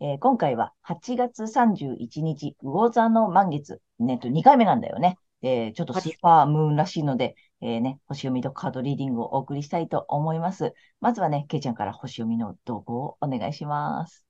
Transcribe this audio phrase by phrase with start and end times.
[0.00, 3.80] えー、今回は8月31日、魚座の満月。
[3.98, 5.16] ね、と2回目なんだよね。
[5.42, 10.74] えー、ちょっとスーパームーンらしいので、えー、ね、星読みとカードリーディングをお送りしたいと思います。
[11.00, 14.24] まずはね、けいちゃんから星読みの動向をお願いします。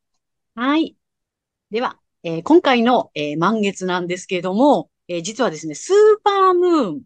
[0.54, 0.96] はい。
[1.70, 7.02] では、えー、今回の、えー、満月なんですけれども、えー、実はですね、スーパームーン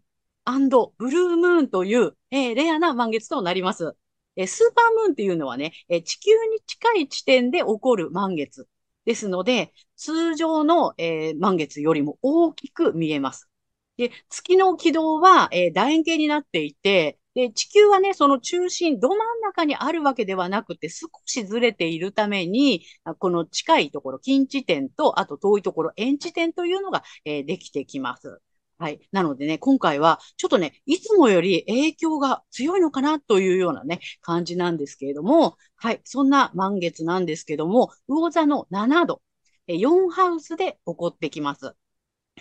[0.97, 3.95] ブルームーンという、えー、レアな満月となります。
[4.39, 8.67] え、スーパームーンっていうのはね、え、地球に近い地点で起こる満月
[9.05, 13.49] ですので、通常の、え満月よりも大きく見えます。
[13.97, 22.85] で、月の軌道は、え、楕円形になっていて、で、地球はね、その中心、ど真ん中にあるわけではなくて、少しずれているために、
[23.19, 28.41] この近いところ、近地点と、あと遠いところ、遠地点というのが、えー、できてきます。
[28.79, 29.01] はい。
[29.11, 36.01] なのでね、今回は、ちょっとね、いつもより影響が強いのかなというようなね、感じなんですけれども、はい。
[36.05, 39.21] そんな満月なんですけども、魚座の7度、
[39.67, 41.75] 4ハウスで起こってきます。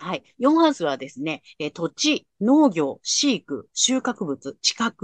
[0.00, 0.24] はい。
[0.38, 4.94] 4ハウスはですね、え土地、農業、飼育、収穫物、地殻、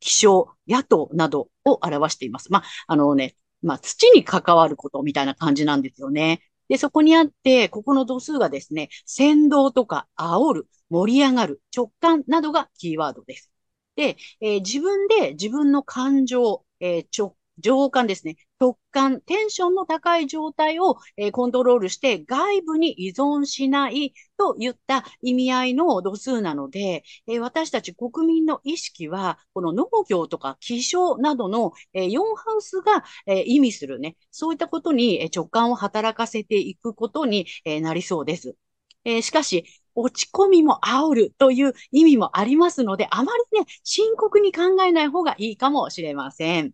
[0.00, 2.52] 気象、野党などを表しています。
[2.52, 6.42] まあ、あのね、まあ、土に関わることみたいな感じなんですよね。
[6.68, 13.50] で、そこにあって、ここの度数がですね、先導とか煽る、盛り上がる、直感などがキーワードです。
[13.96, 18.36] で、えー、自分で自分の感情、えー、直情感ですね。
[18.60, 38.56] 直感、テンションの高い状態を、え、コントロールして外部に依存しないといった意味合いの度数なので、え、私たち国民の意識は、この農業とか気象などの、え、4ハウスが、え意味するね、そういったことに直感を働かせていくことに、えなりそうです。
[39.04, 39.64] えしかし、
[39.94, 46.72] 落ち込みも煽るという意味もありますので、あまりね、深刻に考えない方がいいかもしれません。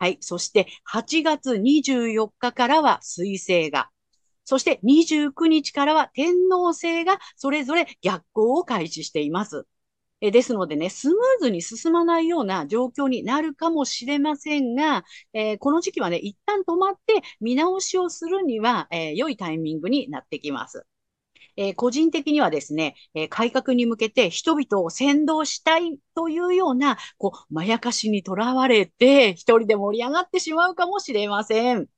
[0.00, 0.16] はい。
[0.22, 3.90] そして8月24日からは水星が、
[4.44, 9.66] そして29日からは天皇星がそれぞれ逆行を開始しています。
[10.22, 20.86] ですのでね、スムーズに進まないような状況になるかもしれませんが、えー、この時期はね、一旦止まって見直しをするには、えー、良いタイミングになってきます。
[21.56, 31.88] えー、個人的にはですね、えー、改革に向けて人々を先導したいというような、こう、まやかしにとらわれて、一人で盛り上がってしまうかもしれません。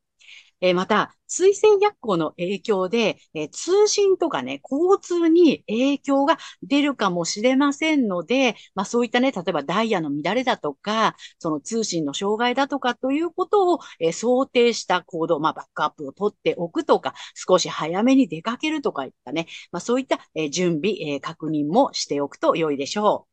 [0.63, 23.32] えまた、水星逆行の影響で、え通信とかね、交通に影響が出るかもしれませんので、まあそういったね、例えばダイヤの乱れだとか、その通信の障害だとかということを、え想定した行動、まあバックアップを取っておくとか、少し早めに出かけるとかいったね、まあそういった、え準備、え確認もしておくと良いでしょう。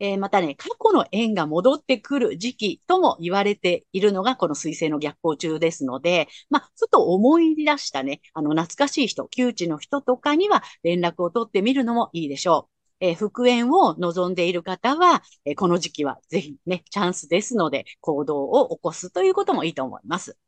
[0.00, 12.80] えー、またね、過去の縁が戻ってくる時期とも言われているのがこの水星の逆行中ですので、まあ、ちょっと思い出したね、あの、懐かしい人、窮地の人とかには連絡を取ってみるのもいいでしょう。
[13.02, 20.38] えー、復縁を望んでいる方は、えー、この時期はぜひね、チャンスですので、行動を起こすということもいいと思います。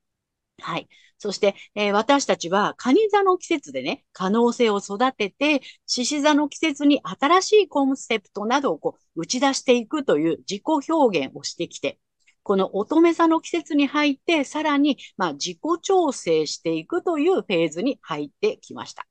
[0.60, 0.88] はい。
[1.18, 11.98] そして、えー、私たちは、カニ座の季節でね、可能性を育てて、獅子座の季節に新しいコンセプトなどをこう打ち出していくという自己表現をしてきて、
[12.42, 19.06] この乙女座の季節に入って、さらに、まあ、自己調整していくというフェーズに入ってきました。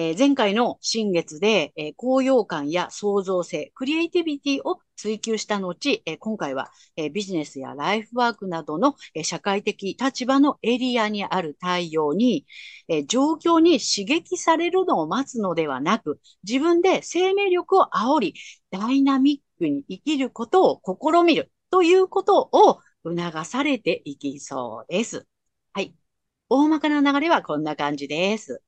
[0.00, 12.46] えー、前回の新月で、えー、高揚感や創造性、クリエイティビティを追求した後、えー、今回は、えー、ビジネスやライフワークなどの、えー、社会的立場のエリアにある太陽に、
[12.86, 18.34] え、状況に刺激されるのを待つのではなく、自分で生命力を煽り、
[18.70, 25.26] ダイナミックに生きることを試みるということを促されていきそうです。
[25.72, 25.92] はい。
[26.48, 28.62] 大まかな流れはこんな感じです。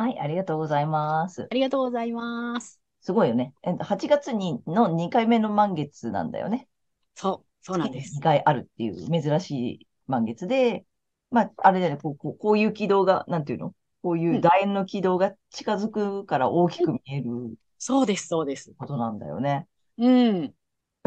[0.00, 1.46] はい、ありがとうございます。
[1.50, 2.80] ありがとうございます。
[3.02, 3.52] すごいよね。
[3.62, 6.68] え8月にの2回目の満月なんだよね。
[7.14, 8.14] そう、そうなんです。
[8.14, 9.50] 2回あるっていう珍し
[9.82, 10.86] い満月で、
[11.30, 13.74] まあ、あれだよね、こうこうこういう軌道が、なんていうの？
[14.02, 18.72] こういううん楕円の軌道が近づくから大きく見えるそうです、そうです。
[18.78, 19.68] ことなんだよね。
[19.98, 20.54] うん。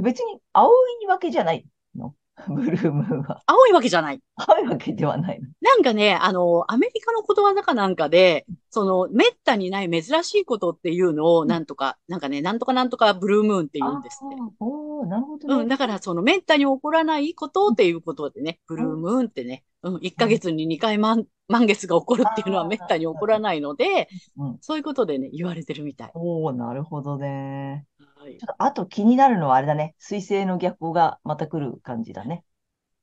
[0.04, 0.69] 別に青
[1.01, 1.66] いわけじゃない
[1.96, 2.13] の
[2.47, 3.41] ブルームーンは。
[3.45, 4.21] 青いわけじゃない。
[4.35, 5.47] 青いわけではないの。
[5.62, 14.35] なんかね、あの、アメリカのことわざかなんかで、その、めったにない珍しいことっていうのを、なんとか、なんかね、なんとかなんとかブルームーンって言うんですって。
[14.59, 15.56] おー、なるほどね。
[15.62, 24.07] うん、だからそのめったに起こらないことっていうことでね、ブルームーンってね、うん、1ヶ月に2回満、満月が起こるっていうのはめったに起こらないので、
[24.38, 26.12] うん、そういうことでね、言われてるみたい。
[26.15, 27.86] おー、なるほどね。
[28.24, 29.96] はいちょっとあと気になるのはあれだね。
[30.00, 32.46] 水星の逆行がまた来る感じだね。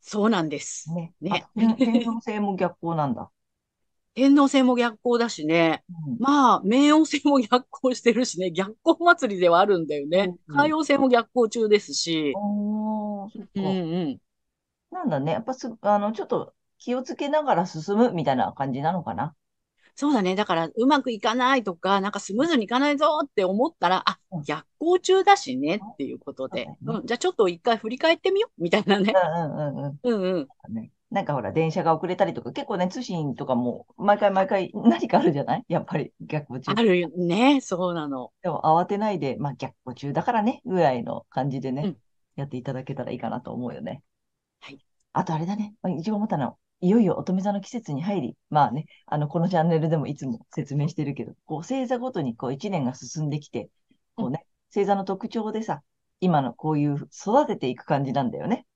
[0.00, 0.90] そうなんです。
[0.94, 1.12] ね。
[1.20, 3.30] ねあ天天王星も逆行なんだ。
[4.14, 10.34] 天王星も逆行だしね、うんまあ、冥王星も逆行してるしね、逆行祭りではあるんだよね。
[10.48, 13.70] うん海王星も逆行中ですし、おー、そっうんか。
[13.70, 14.20] うん。
[14.90, 15.32] なんだね。
[15.32, 19.34] やっぱす、あの、ちょっと気をつけながら進むみたいな感じなのかな。
[19.94, 20.34] そうだね。
[20.34, 29.12] だから、うまくいかないとか、なんかスムーズにいかないぞって思ったら、あうん、逆行中だしねっていうことで、そうん、じゃあちょっと一回振り返ってみようみたいなね。
[29.14, 30.48] うんうんうんうん。
[30.76, 35.64] うんなんかほら、電車が遅れたりとか、結構ね、通信とかも、毎回毎回何かあるじゃない？
[35.66, 36.74] やっぱり逆行中あ。
[36.80, 37.60] るよね。
[37.60, 38.30] そうなの。
[38.42, 41.96] でも慌てないで、まあ逆行中だからね、ぐらいの感じでね、うん
[42.36, 44.02] やっていただけたらいいかなと思うよね。
[44.60, 44.78] はい。
[45.12, 53.68] あとあれだね、まあ、一番思ったのは、いよいよ乙女座の季節に入り、まあね、あの、このチャンネルでもいつも説明してるけど、こう、星座ごとにこう、一年が進んできて、
[54.16, 55.82] こうね、星座の特徴でさ、
[56.20, 58.66] 今のこういう育てていく感じなんだよね。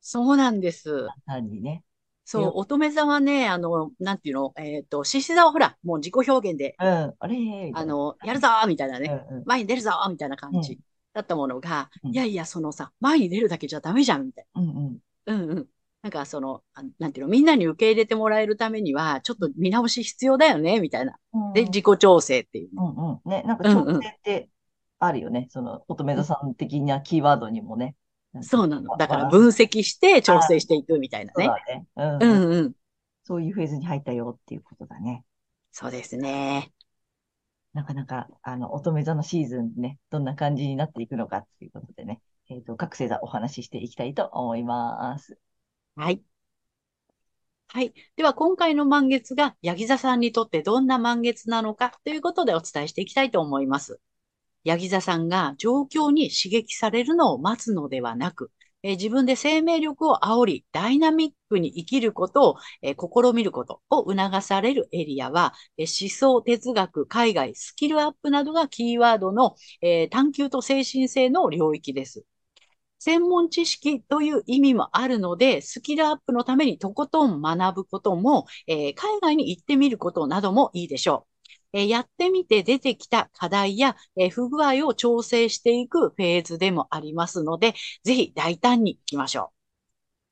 [0.00, 1.08] そうなんです。
[1.26, 1.82] 単にね。
[2.24, 7.70] そう、乙女座はね、あの、なんていうの、えっと、獅子座はほら、もう自己表現で、うん、あれ？
[7.74, 10.80] あの、やるぞーみたいなね、うんうん前に出るぞーみたいな感うじ
[11.12, 14.98] だったものが、うんいやいや、そのさ、前に出るだけじゃダメじゃん、みたいうんうん。
[15.24, 15.34] な。
[15.34, 15.66] うんうん。
[16.06, 21.16] なんかその、あなんていうの、みんなに受け入れてもらえるためには、ちょっと見直し必要だよね、みたいな。
[21.34, 22.70] うんで、自己調整っていうね。
[22.76, 23.28] うんうん。
[23.28, 24.48] ね、なんかうんうん調整って
[25.00, 25.48] あるよね。
[25.50, 27.96] その、乙女座さん的なキーワードにもね。
[28.42, 28.96] そうなの。
[28.96, 31.44] だからわ分析して調整していくみたいなね。
[31.44, 31.86] そうだね。
[31.96, 32.72] うんううんんうん。
[33.24, 35.24] そういうフェーズに入ったよっていうことだね。
[35.72, 36.70] そうですね。
[37.72, 45.36] なかなか、あの、乙女座のシーズンね、どんな感じになっていくのかっていうことでね、えっと、各星座お話ししていきたいと思います。
[45.96, 46.22] はい。
[47.68, 47.92] はい。
[48.16, 54.00] では、今回の満月が、ヤギ座さんにとってどんな満月なのかということでお伝えしていきたいと思います。
[54.64, 58.52] ヤギ座さんが状況に刺激されるのを待つのではなく、
[58.82, 72.24] え自分で生命力を煽り、ダイナミックに生きることを、え試みることを促されるエリアは、え思想、哲学、海外、スキルアップなどがキーワードの、え探求と精神性の領域です。
[72.98, 81.26] 専門知識という意味もあるので、スキルアップのためにとことん学ぶことも、えー海外に行ってみることなどもいいでしょ
[81.74, 81.78] う。
[81.78, 89.52] えーやってみて出てきた課題や、えー不具合を調整していくフェーズでもありますので、ぜひ大胆に行きましょ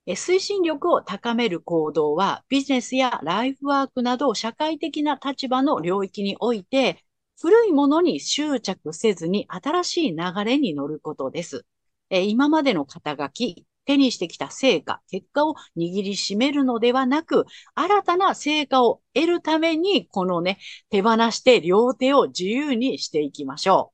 [0.07, 0.11] う。
[0.13, 7.05] えー推進力を高める行動は、ビジネスやライフワークなど社会的な立場の領域において、
[7.41, 11.67] 古いものに執着せずに新しい流れに乗ることです。
[12.15, 17.45] え今までの肩書き、手にしてきた成果、結果を握りしめるのではなく、
[17.75, 20.59] 新たな成果を得るために、このね、
[20.91, 23.93] 手放して両手を自由にしていきましょ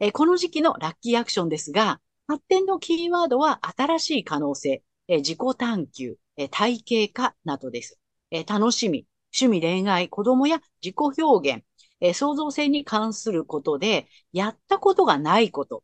[0.00, 0.06] う。
[0.06, 7.98] えこの時期のラッキーアクションですが、発展のキーワードは新しい可能性、え自己探求、え体系化などです。
[8.30, 11.64] え楽しみ、趣味、恋愛、子供や自己表現、
[12.00, 15.82] え創造性に関することで、やったことがないこと、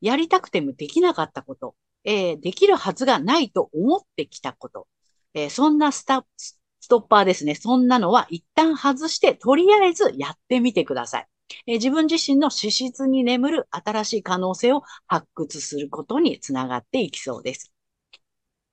[0.00, 4.86] やりたくてもできなかったこと、えーできるはずがないと思ってきたこと、
[5.34, 7.54] えーそんなスタストッパーですね。
[7.54, 11.28] そんなのは一旦外して、とりあえずやってみてください。
[11.66, 17.72] えー自分自身の資質に眠る新しい可能性を発掘することにつながっていきそうです。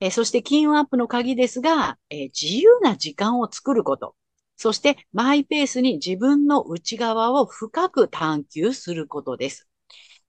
[0.01, 4.15] えーそして金運アップの鍵ですが、えー自由な時間を作ること。
[4.57, 9.67] そしてマイペースに自分の内側を深く探求することです。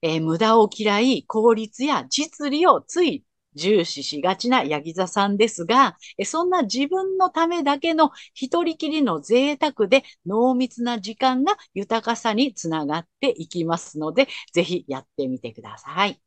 [0.03, 16.21] えー無駄を嫌い、効率や実利をつい重視しがちなヤギ座さんですが、そんな自分のためだけの一人きりの贅沢で濃密な時間が豊かさにつながっていきますので、ぜひやってみてください。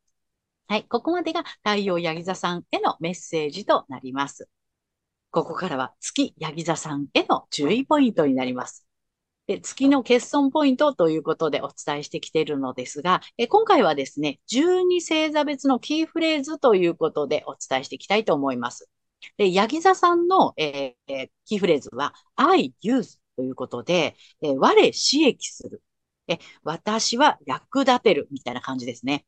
[0.68, 4.49] はい、ここまでが太陽ヤギ座さんへのメッセージとなります。
[5.33, 8.86] ここからは月ヤギ座さんへの注意ポイントになります。
[9.46, 18.90] で月の欠損ポイントということでお伝えしてきているのですが、え今回はですね、12星座別のキーフレーズということでお伝えしていきたいと思います。
[19.36, 24.92] で、ヤギ座さんの、えー、キーフレーズは、I use ということで、えー、我刺
[25.24, 25.82] 激する。
[26.28, 29.26] え、私は役立てるみたいな感じですね。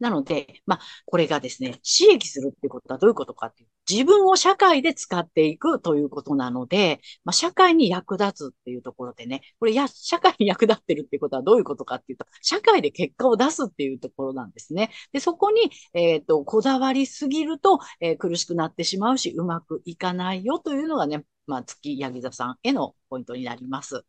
[0.00, 3.68] なので、まあ、これがですね、刺激するっていうことはどういうことかっていう。
[3.90, 14.90] 自分を社会で使っていくということなので、まあ、社会に役立つっていうところでね、これや、社会に役立ってるっていうことはどういうことかっていうと、社会で結果を出すっていうところなんですね。
[15.12, 24.04] で、そこに、えっ、ー、と、こだわりすぎると、えー、苦しくなってしまうし、うまくいかないよというのがね、まあ、月ヤギ座さんへのポイントになります。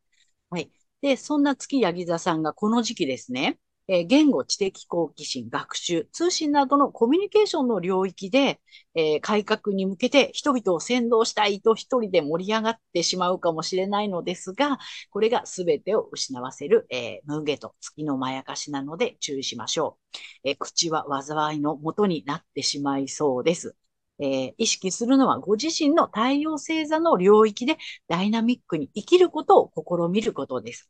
[0.50, 0.72] はい。
[1.02, 3.58] で、そんな月ヤギ座さんがこの時期ですね、
[3.88, 8.62] え言語、知的好奇心、学習、通信などのコミュニケーションの領域で、
[8.96, 19.98] え、改革に向けて人々を先導したいと一人で盛り上がってしまうかもしれないのですが、これが全てを失わせる、えー、無下と月のまやかしなので注意しましょ
[20.46, 20.50] う。
[20.50, 23.76] え、口は災いの元になってしまいそうです。
[24.20, 30.90] えー、意識するのはご自身の太陽星座の領域でダイナミックに生きることを試みることです。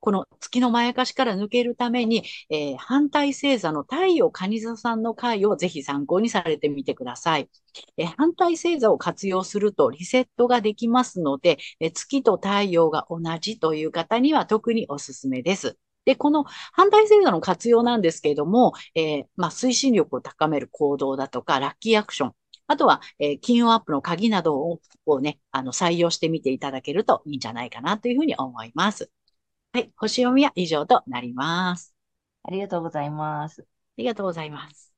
[0.00, 7.50] この月のまやかしから抜けるために、えー、反対星座の太陽蟹座さんの回をぜひ参考にされてみてください。
[7.98, 15.76] えー、反対星座を活用するとリセットができますので、えー、月と太陽が同じという方には特におすすめです。
[16.04, 22.32] で、この反対星座の活用なんですけれども、えー、まあ、推進力を高める行動だとか、ラッキーアクション、
[22.66, 29.10] あとは、えー、金運アップの鍵などををね、あの、採用してみていただけるといいんじゃないかなというふうに思います。
[29.72, 29.92] はい。
[29.96, 31.94] 星読みは以上となります。
[32.42, 33.62] ありがとうございます。
[33.62, 33.64] あ
[33.98, 34.92] りがとうございます。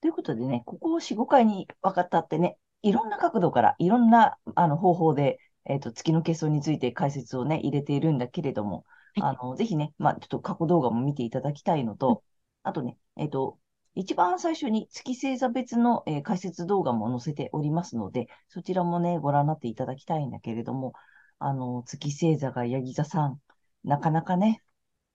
[0.00, 12.24] ということでね、ここを4、5回に分かったってね、いろんな角度から、いろんなあの方法で、えっ、ー、と、月の結晶について解説をね、入れているんだけれども、はい、あの、ぜひね、まあ、ちょっと過去動画も見ていただきたいのと、
[12.62, 13.58] あとね、えっ、ー、と、
[13.94, 20.94] 一番最初に月星座別の、えー、解説動画も載せておりますので、そちらもね、ご覧になっていただきたいんだけれども、
[21.38, 23.40] あの、月星座がヤギ座さん、
[23.86, 24.62] なかなかね、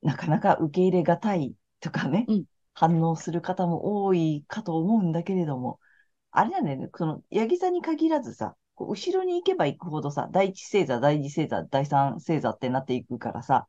[0.02, 5.80] なかなか受け入れがたいとかね、うん、反応する方も多いかと思うんだけれども、
[6.32, 13.68] あれなんだよね、その、ヤギ座に限らずさ、後ろに行けば行くほどさ、第一星座、第二星座、第三星座ってなっていくからさ、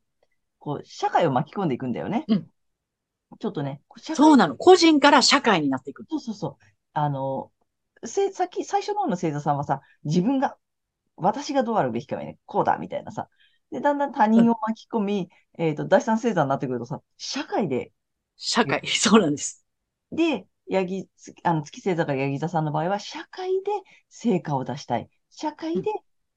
[0.58, 2.24] こう、社会を巻き込んでいくんだよね。
[2.28, 2.46] うん、
[3.40, 4.56] ちょっとね、そうなの。
[4.56, 6.06] 個人から社会になっていく。
[6.08, 6.64] そうそうそう。
[6.92, 7.50] あの、
[8.04, 10.56] せ、さっき、最初の方の星座さんはさ、自分が、
[11.16, 13.28] 私がどうあるべきかね、こうだ、みたいなさ、
[13.72, 17.90] で、だんだん他人を巻き込み、えっ、ー、と、第三星座になってくるとさ、社会で。
[18.36, 19.64] 社会、そうなんです。
[20.12, 21.08] で、ヤギ、
[21.42, 23.70] あの、月星座がヤギ座さんの場合は、社会で
[24.10, 25.08] 成果を出したい。
[25.30, 25.94] 社会で、う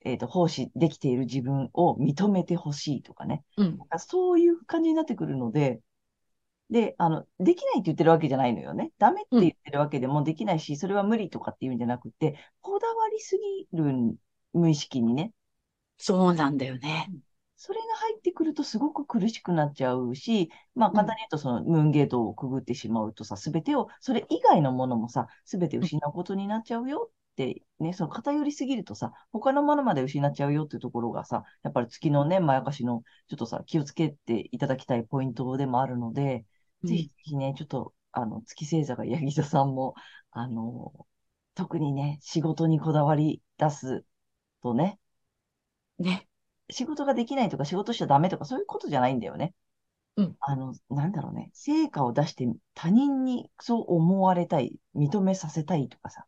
[0.07, 3.43] ん、えっ、ー、と、奉仕できている自分を認めてほしいとかね。
[3.57, 5.81] うん、そういう感じになってくるので、
[6.69, 8.91] で、あの、できないって言ってるわけじゃないのよね。
[8.97, 14.17] ダメって言ってるわけでもできないし、うん、それは無理とかっていうんじゃなくて、こだわりすぎる
[14.53, 15.33] 無意識にね。
[15.97, 17.09] そうなんだよね。
[17.57, 36.45] それが入ってくるとすごく苦しくなっちゃうし、まあ簡単に言うとそのムーンゲートをくぐってしまうとさ、すべてを、それ以外のものもさ、すべて失うことになっちゃうよってね、その偏りすぎるとさ、他のものまで失っちゃうよっていうところがさ、やっぱり月のね、まやかしのちょっとさ、気をつけていただきたいポイントでもあるので、
[36.83, 39.95] うん、ぜひぜひね、ちょっと、あの、月星座がヤギ座さんも、
[40.31, 41.07] あの、
[41.55, 44.05] 特にね、仕事にこだわり出す
[44.61, 44.99] とね、
[45.99, 46.27] ね。
[46.69, 49.53] 仕事ができないとか仕事しちゃダメとかそういうことじゃないんだよね。
[50.17, 50.35] うん。
[50.39, 51.51] あの、なんだろうね。
[51.53, 56.25] 成果を出して他人にそう思われたい、認めさせたいとかさ、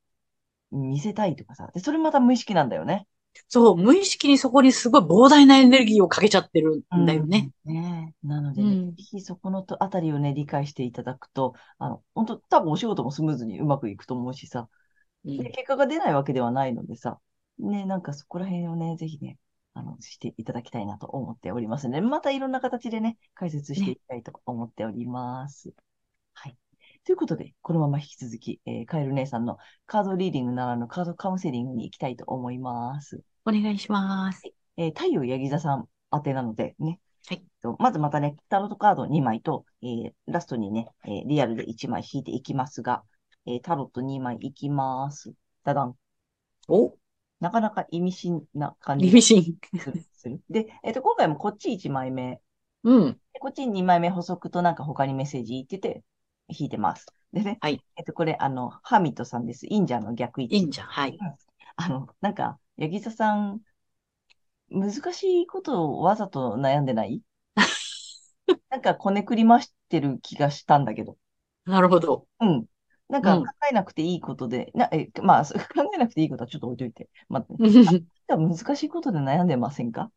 [0.71, 1.69] 見せたいとかさ。
[1.73, 3.07] で、それまた無意識なんだよね。
[3.47, 7.51] そう、無意識にそこにすごい膨大なエネルギーをかけちゃってるんだよね。
[7.65, 14.67] うん、ねなので、ね、うん、ぜひそこのとあたりをね、理解していただくと、あの、本当多分お仕事もスムーズにうまくいくと思うしさ、
[15.23, 17.19] うん、で結果が出ないわけではないのでさ、
[17.59, 19.37] ね、なんかそこら辺をね、ぜひね、
[19.77, 25.69] あの、していただきたいなと思っておりますので、またいろんな形でね、解説していきたいと思っております。
[25.69, 25.73] ね、
[26.33, 26.57] はい。
[27.05, 33.21] ということで、このまま引き続き、えー、カエル姉さんのカードリーディングならぬカードカウンセリングに行きたいと思います。
[33.45, 34.41] お願いします。
[34.77, 37.43] えー、太陽ヤギ座さん宛てなのでね、はい。
[37.79, 43.03] まずまたね、タロットカード2枚と、えー、ラストにね、えー、リアルで1枚引いていきますが、
[43.45, 45.33] えー、タロット2枚いきます。
[45.63, 45.95] ダダン。
[46.69, 46.95] お
[47.39, 49.07] なかなか意味深な感じ。
[49.07, 49.59] 意味深。
[50.13, 50.41] する。
[50.49, 52.41] で、えっ、ー、と、今回もこっち1枚目。
[52.83, 53.19] うん。
[53.39, 56.03] こっち2枚目補足となんか他にメッセージ言ってて、
[56.47, 57.05] 引いてます。
[57.33, 57.57] でね。
[57.61, 57.83] はい。
[57.95, 59.67] えっ、と、これ、あの、ハミットさんです。
[59.67, 60.57] インジャの逆位置。
[60.57, 61.17] インジャ、はい。
[61.75, 63.61] あの、なんか、ヤギ座さん
[64.69, 67.21] 難しいことをわざと悩んでない？
[68.69, 71.17] なんかこねくり回してる気がしたんだけど。
[71.65, 72.27] なるほど。
[72.39, 72.65] うん。
[73.09, 77.09] なんか考えなくていいことで、な、え、まあ、 考えなくていいことはちょっと置いといて。
[77.29, 77.47] まあ、
[78.37, 80.11] 難しいことで悩んでませんか？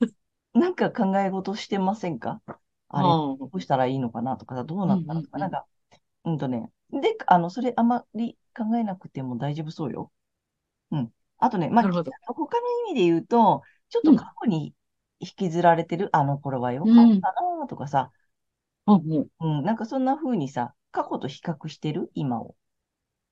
[0.54, 2.40] なんか考え事してませんか？
[2.88, 5.48] あれ、どうしたらいいのかなとか、どうなったのとか、な？
[5.48, 5.66] んか、
[6.24, 6.70] うんとね。
[6.90, 10.12] で、あの、それあまり考えなくても大丈夫そうよ。
[10.92, 11.12] うん。
[11.38, 11.84] あとね、まあ、
[12.26, 14.74] 他の意味で言うと、ちょっと過去に
[15.20, 16.86] 引きずられてる、あの頃はよ。
[16.86, 18.12] かったなとかさ、
[18.86, 22.10] うん、うん、なんかそんな風にさ、過去と比較してる？
[22.14, 22.54] 今を。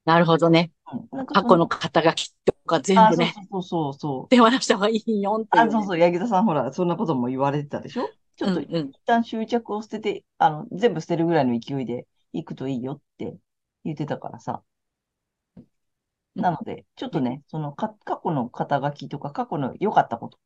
[0.04, 0.70] なるほどね。
[1.12, 3.34] うん、過去の肩書きとか全部ね。
[3.50, 8.08] そうそうそう手放した方がいいよって、ね、あ、そうそう、八木田さんほら、そんなことも言われてたでしょ？
[8.36, 13.36] ちょっと一旦執着を捨てて、あの、全部捨てるぐらいの勢いで行くといいよって
[13.84, 14.62] 言ってたからさ。
[16.34, 20.38] なので、ちょっとね、そのか過去の肩書きとか、過去の良かったこと。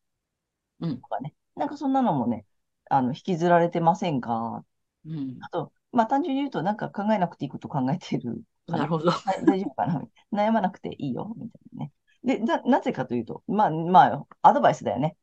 [0.86, 2.44] とかね、うん、なんかそんなのもね、
[2.90, 4.64] あの、引きずられてませんか？
[5.06, 9.10] うん、あと、まあ単純に言うと、なんか考えなくていいこと考えてるなるほど。
[9.44, 10.00] 大丈夫かな
[10.32, 11.92] 悩まなくていいよ、みたいなね。
[12.22, 15.16] で、な、なぜかというと、まあ、まあ、アドバイスだよね。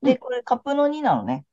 [0.00, 1.44] で、これカップの2なのね。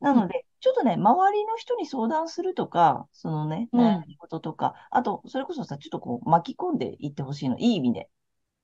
[0.00, 8.10] なので、ちょっとね、周りの人に相談するとか、そのね、悩み事とか、あと、それこそさ、ちょっとこう、巻き込んでいってほしいの、いい意味で。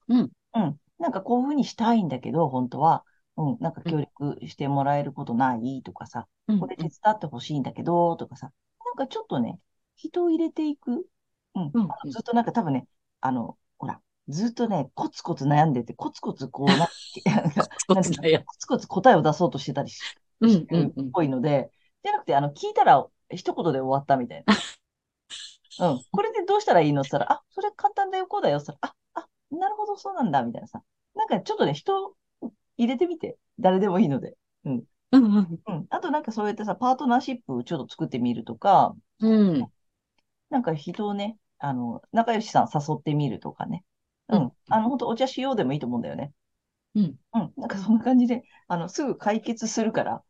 [0.09, 0.31] うん。
[0.55, 0.79] うん。
[0.99, 3.03] なんかこういうふうにしたいんだけど、本当は、
[3.39, 6.29] うん、なんか協力してもらえることないとかさ、
[6.61, 8.53] これ手伝ってほしいんだけど、とかさ、
[8.95, 9.59] かちょっとね、
[9.97, 11.07] 人を入れていく。
[11.55, 11.71] うん。
[12.11, 12.87] ずっとなんか多分ね、
[13.21, 16.89] あの、ほら、ずっとね、コツコツ悩んでて、コツコツこうな、
[18.45, 20.01] コツコツ答えを出そうとしてたりし
[20.67, 21.71] てるっぽいので、
[22.03, 24.45] じゃなくて、あの、聞いたら一言で終わったみたい
[25.79, 25.91] な。
[25.91, 26.05] うん。
[26.11, 28.59] これでどうしたらいいのって言ったら、あ、それ簡単だよ、こうだよ。
[28.59, 30.83] って言ったら、あ、あ、なるほど、そうなんだ、みたいなさ。
[31.15, 32.15] なんかちょっとね、人
[32.77, 33.39] 入れてみて。
[33.59, 34.37] 誰でもいいので。
[34.65, 34.85] うん。
[35.19, 35.65] うんうん。
[35.67, 35.87] うん。
[35.91, 39.29] あとなんかそうやってさ、パートナーシップちょっと作ってみるとか、う
[39.65, 39.73] ん。
[40.51, 43.85] なんか人をね、あの、仲良しさん誘ってみるとかね。
[44.29, 44.53] うん。
[44.69, 46.33] あの、本当お茶しようでもいいと思うんだよね。
[46.95, 47.19] うん。
[47.35, 47.53] うん。
[47.57, 50.25] なんかそんな感じで、あの、すぐ解決するから。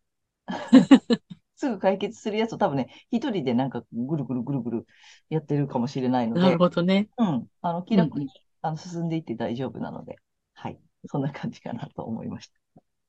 [1.57, 4.87] すぐ解決するやつを多分ね、一人でなんかぐるぐるぐるぐる
[5.29, 6.41] やってるかもしれないので。
[6.41, 7.09] なるほどね。
[7.19, 7.49] うん。
[7.63, 10.17] あの、気楽に、うん、あの進んでいって大丈夫なので。
[10.55, 10.81] はい。
[11.09, 12.59] そんな感じかなと思いました。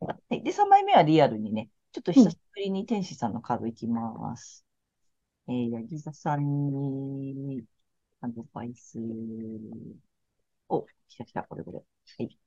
[0.05, 4.65] はい、で、3枚目はリアルにね、ちょっと久しぶりに天使さんのカードいきます。
[5.47, 6.69] うん、えー、ヤギ座さん
[7.19, 7.63] に、
[8.21, 8.99] アドバイス。
[10.69, 11.77] お、来た来た、これこれ。
[11.77, 11.83] は
[12.23, 12.37] い。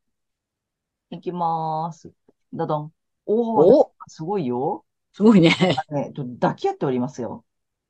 [1.10, 2.12] いきまーす。
[2.52, 2.92] どどん。
[3.26, 4.84] おおすごいよ。
[5.12, 5.50] すごいね。
[5.90, 7.44] ね抱き合っておりますよ。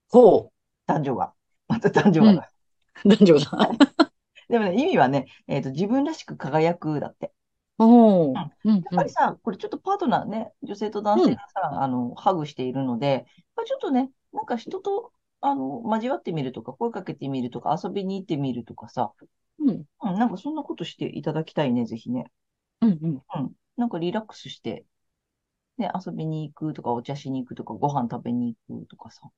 [0.08, 0.52] ほう。
[0.86, 1.32] 男女が。
[1.68, 2.48] また男女が。
[3.04, 3.70] うん、男女が。
[4.48, 7.32] でもね、意味はね、えっ、ー、と、自分らしく輝くだって。
[7.78, 8.50] おやっ
[8.94, 19.12] ぱりさ、これちょっとパートナーね、女性と男性がさ、うん、あの、ハグしているので、まあ、ちょっとね、なんか人と、あの、交わってみるとか、声かけてみるとか、遊びに行ってみるとかさ、
[19.60, 19.68] うん。
[20.02, 22.30] うん、なんかそんなことしていただきたいね、ぜひね。
[22.80, 23.22] うんうん。
[23.34, 23.52] うん。
[23.76, 24.84] なんかリラックスして、
[25.76, 29.30] ね、遊びに行くとか、お茶しに行くとか、ご飯食べに行くとかさ。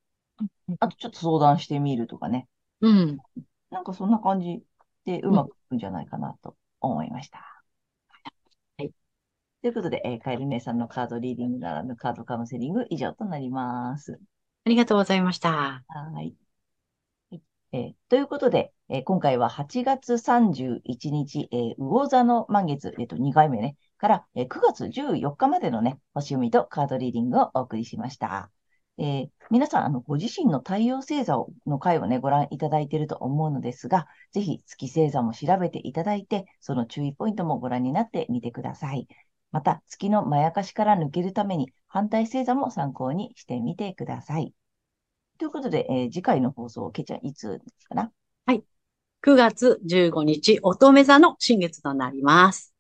[0.79, 2.48] あとちょっと相談してみるとかね。
[2.81, 3.18] うん。
[3.70, 4.62] なんかそんな感じ
[5.05, 7.59] でうまくいくんじゃないかなと思いました。
[9.62, 9.68] はい。
[9.68, 14.18] ということで、えー、カエル姉さんのカードリーディングならぬカードカウンセリング以上となります。
[14.64, 15.84] ありがとうございました。
[15.86, 16.34] はい。
[17.72, 28.50] えー、ということで、えー、今回は8月31日、えー、魚座の満月、えっ、と、2回目ね、から、えー、9月14日までのね、星読みとカードリーディングをお送りしました。
[28.98, 39.06] えー、皆さん、あの、ご自身の太陽星座の回をね、ご覧いただいていると思うのですが、ぜひ月星座も調べていただいて、その注意ポイントもご覧になってみてください。
[39.52, 44.54] また、月のまやかしから抜けるために、反対星座も参考にしてみてください。
[45.38, 48.12] ということで、えー、次回の放送、けちゃん、いつかな？
[48.46, 48.62] はい。
[49.22, 52.74] 9月15日、乙女座の新月となります。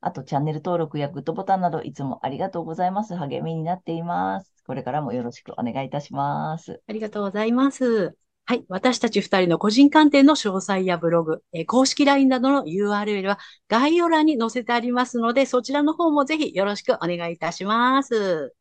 [0.00, 3.16] あと、チャンネル登録やグッドボタンなど、いつもありがとうございます。
[3.16, 4.52] 励みになっています。
[4.66, 6.82] これからもよろしくお願いいたします。
[6.86, 8.16] ありがとうございます。
[8.44, 8.64] はい。
[8.68, 18.54] 私たち二人の個人鑑定の詳細やブログ、えー、公式 LINE などの URL は概要欄に載せてありますので、そちらの方もぜひよろしくお願いいたします。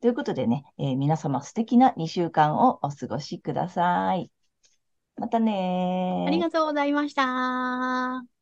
[0.00, 4.30] ということでね、えー、皆様素敵な2週間をお過ごしください。
[5.16, 8.35] またねありがとうございました。